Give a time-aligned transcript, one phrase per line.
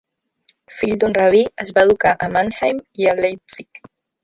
[0.77, 3.87] Fill d'un rabí, es va educar a Mannheim i a Leipzig.